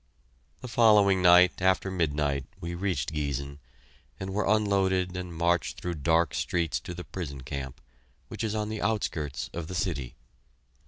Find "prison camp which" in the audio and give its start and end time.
7.03-8.43